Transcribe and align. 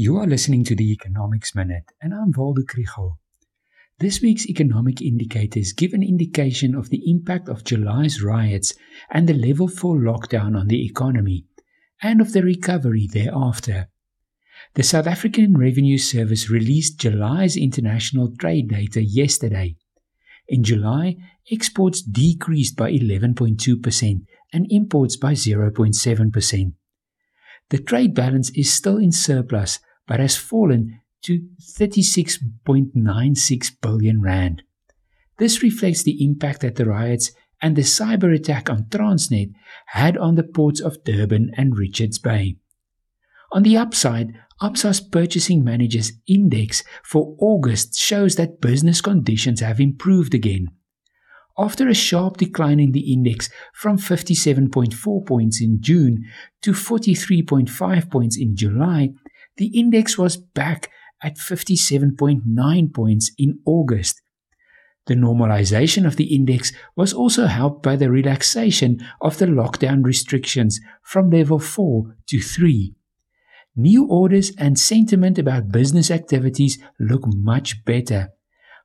You 0.00 0.16
are 0.18 0.28
listening 0.28 0.62
to 0.66 0.76
the 0.76 0.92
Economics 0.92 1.56
Minute, 1.56 1.90
and 2.00 2.14
I'm 2.14 2.30
Waldo 2.30 2.62
Krugell. 2.62 3.18
This 3.98 4.20
week's 4.20 4.46
economic 4.46 5.02
indicators 5.02 5.72
give 5.72 5.92
an 5.92 6.04
indication 6.04 6.76
of 6.76 6.90
the 6.90 7.02
impact 7.10 7.48
of 7.48 7.64
July's 7.64 8.22
riots 8.22 8.74
and 9.10 9.28
the 9.28 9.34
level 9.34 9.66
4 9.66 9.96
lockdown 9.96 10.56
on 10.56 10.68
the 10.68 10.86
economy, 10.86 11.46
and 12.00 12.20
of 12.20 12.32
the 12.32 12.44
recovery 12.44 13.08
thereafter. 13.12 13.88
The 14.74 14.84
South 14.84 15.08
African 15.08 15.58
Revenue 15.58 15.98
Service 15.98 16.48
released 16.48 17.00
July's 17.00 17.56
international 17.56 18.32
trade 18.38 18.68
data 18.68 19.02
yesterday. 19.02 19.74
In 20.46 20.62
July, 20.62 21.16
exports 21.50 22.02
decreased 22.02 22.76
by 22.76 22.92
11.2% 22.92 24.20
and 24.52 24.66
imports 24.70 25.16
by 25.16 25.32
0.7%. 25.32 26.72
The 27.70 27.78
trade 27.78 28.14
balance 28.14 28.50
is 28.50 28.72
still 28.72 28.98
in 28.98 29.10
surplus 29.10 29.80
but 30.08 30.18
has 30.18 30.36
fallen 30.36 31.00
to 31.22 31.46
36.96 31.78 33.70
billion 33.80 34.20
rand. 34.20 34.62
This 35.38 35.62
reflects 35.62 36.02
the 36.02 36.24
impact 36.24 36.62
that 36.62 36.74
the 36.74 36.86
riots 36.86 37.30
and 37.62 37.76
the 37.76 37.82
cyber 37.82 38.34
attack 38.34 38.68
on 38.70 38.84
Transnet 38.84 39.52
had 39.86 40.16
on 40.16 40.34
the 40.34 40.42
ports 40.42 40.80
of 40.80 41.04
Durban 41.04 41.52
and 41.56 41.78
Richards 41.78 42.18
Bay. 42.18 42.56
On 43.52 43.62
the 43.62 43.76
upside, 43.76 44.34
Absa's 44.60 45.00
Purchasing 45.00 45.62
Managers 45.62 46.12
Index 46.26 46.82
for 47.04 47.36
August 47.38 47.96
shows 47.96 48.34
that 48.36 48.60
business 48.60 49.00
conditions 49.00 49.60
have 49.60 49.80
improved 49.80 50.34
again. 50.34 50.68
After 51.56 51.88
a 51.88 51.94
sharp 51.94 52.36
decline 52.36 52.78
in 52.78 52.92
the 52.92 53.12
index 53.12 53.50
from 53.74 53.98
57.4 53.98 55.26
points 55.26 55.60
in 55.60 55.78
June 55.80 56.24
to 56.62 56.72
43.5 56.72 58.10
points 58.10 58.36
in 58.36 58.54
July, 58.54 59.10
the 59.58 59.66
index 59.78 60.16
was 60.16 60.36
back 60.36 60.90
at 61.22 61.36
57.9 61.36 62.94
points 62.94 63.30
in 63.36 63.58
August. 63.66 64.22
The 65.06 65.14
normalization 65.14 66.06
of 66.06 66.16
the 66.16 66.34
index 66.34 66.72
was 66.94 67.12
also 67.12 67.46
helped 67.46 67.82
by 67.82 67.96
the 67.96 68.10
relaxation 68.10 68.98
of 69.20 69.38
the 69.38 69.46
lockdown 69.46 70.04
restrictions 70.04 70.80
from 71.02 71.30
level 71.30 71.58
4 71.58 72.16
to 72.28 72.40
3. 72.40 72.94
New 73.74 74.06
orders 74.06 74.52
and 74.58 74.78
sentiment 74.78 75.38
about 75.38 75.72
business 75.72 76.10
activities 76.10 76.78
look 77.00 77.22
much 77.26 77.84
better, 77.84 78.30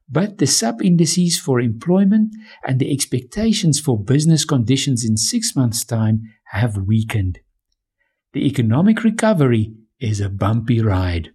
but 0.09 0.37
the 0.37 0.47
sub 0.47 0.81
indices 0.81 1.39
for 1.39 1.59
employment 1.59 2.33
and 2.65 2.79
the 2.79 2.91
expectations 2.91 3.79
for 3.79 4.01
business 4.01 4.45
conditions 4.45 5.03
in 5.03 5.17
six 5.17 5.55
months' 5.55 5.83
time 5.83 6.21
have 6.51 6.77
weakened. 6.77 7.39
The 8.33 8.47
economic 8.47 9.03
recovery 9.03 9.73
is 10.03 10.19
a 10.19 10.27
bumpy 10.27 10.81
ride. 10.81 11.31